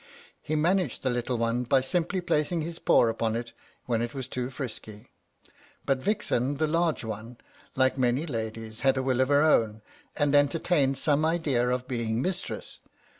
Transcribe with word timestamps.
He 0.41 0.55
managed 0.55 1.03
the 1.03 1.11
little 1.11 1.37
one 1.37 1.61
by 1.63 1.81
simply 1.81 2.21
placing 2.21 2.63
his 2.63 2.79
paw 2.79 3.05
upon 3.05 3.35
it 3.35 3.53
when 3.85 4.01
it 4.01 4.15
was 4.15 4.27
too 4.27 4.49
frisky; 4.49 5.11
but 5.85 5.99
Vixen, 5.99 6.55
the 6.55 6.65
large 6.65 7.03
one, 7.03 7.37
like 7.75 7.99
many 7.99 8.25
ladies, 8.25 8.79
had 8.79 8.97
a 8.97 9.03
will 9.03 9.21
of 9.21 9.27
her 9.27 9.43
own, 9.43 9.83
and 10.17 10.33
entertained 10.33 10.97
some 10.97 11.23
idea 11.23 11.69
of 11.69 11.87
being 11.87 12.19
mistress. 12.19 12.79